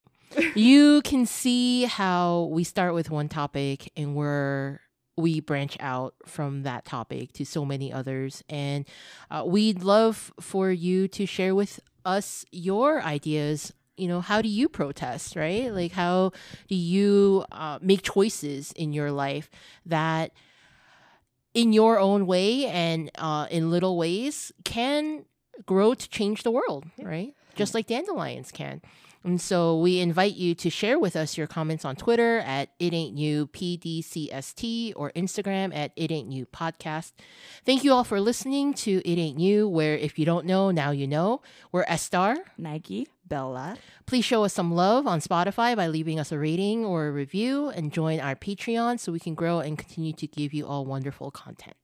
you 0.54 1.00
can 1.02 1.24
see 1.24 1.84
how 1.84 2.50
we 2.52 2.62
start 2.64 2.92
with 2.94 3.10
one 3.10 3.28
topic 3.30 3.90
and 3.96 4.14
we're 4.14 4.80
we 5.16 5.40
branch 5.40 5.76
out 5.80 6.14
from 6.26 6.62
that 6.64 6.84
topic 6.84 7.32
to 7.34 7.44
so 7.46 7.64
many 7.64 7.90
others 7.92 8.42
and 8.50 8.86
uh, 9.30 9.42
we'd 9.46 9.82
love 9.82 10.32
for 10.40 10.70
you 10.70 11.06
to 11.08 11.24
share 11.26 11.54
with 11.54 11.80
us 12.04 12.44
your 12.50 13.02
ideas 13.02 13.72
you 13.96 14.08
know 14.08 14.20
how 14.20 14.42
do 14.42 14.48
you 14.48 14.68
protest 14.68 15.36
right? 15.36 15.72
Like 15.72 15.92
how 15.92 16.32
do 16.68 16.74
you 16.74 17.44
uh, 17.52 17.78
make 17.80 18.02
choices 18.02 18.72
in 18.72 18.92
your 18.92 19.10
life 19.12 19.50
that 19.86 20.32
in 21.54 21.72
your 21.72 21.98
own 21.98 22.26
way 22.26 22.66
and 22.66 23.10
uh, 23.18 23.46
in 23.50 23.70
little 23.70 23.96
ways 23.96 24.52
can 24.64 25.24
grow 25.66 25.94
to 25.94 26.08
change 26.08 26.42
the 26.42 26.50
world 26.50 26.86
right? 26.98 27.34
Just 27.54 27.74
like 27.74 27.86
dandelions 27.86 28.50
can 28.50 28.80
and 29.24 29.40
so 29.40 29.78
we 29.78 30.00
invite 30.00 30.34
you 30.34 30.54
to 30.56 30.70
share 30.70 30.98
with 30.98 31.14
us 31.14 31.38
your 31.38 31.46
comments 31.46 31.84
on 31.84 31.96
Twitter 31.96 32.38
at 32.40 32.70
It 32.78 32.92
Ain't 32.92 33.14
New 33.14 33.46
PDCST 33.46 34.92
or 34.96 35.12
Instagram 35.12 35.74
at 35.74 35.92
It 35.96 36.10
Ain't 36.10 36.28
New 36.28 36.46
Podcast. 36.46 37.12
Thank 37.64 37.84
you 37.84 37.92
all 37.92 38.04
for 38.04 38.20
listening 38.20 38.74
to 38.74 39.00
It 39.04 39.18
Ain't 39.18 39.36
New, 39.36 39.68
where 39.68 39.96
if 39.96 40.18
you 40.18 40.24
don't 40.24 40.46
know, 40.46 40.70
now 40.70 40.90
you 40.90 41.06
know. 41.06 41.40
We're 41.70 41.84
Estar. 41.84 42.36
Nyke. 42.60 43.06
bella 43.26 43.76
Please 44.06 44.24
show 44.24 44.44
us 44.44 44.52
some 44.52 44.74
love 44.74 45.06
on 45.06 45.20
Spotify 45.20 45.76
by 45.76 45.86
leaving 45.86 46.18
us 46.18 46.32
a 46.32 46.38
rating 46.38 46.84
or 46.84 47.06
a 47.06 47.12
review 47.12 47.68
and 47.68 47.92
join 47.92 48.20
our 48.20 48.34
Patreon 48.34 48.98
so 48.98 49.12
we 49.12 49.20
can 49.20 49.34
grow 49.34 49.60
and 49.60 49.78
continue 49.78 50.12
to 50.12 50.26
give 50.26 50.52
you 50.52 50.66
all 50.66 50.84
wonderful 50.84 51.30
content. 51.30 51.76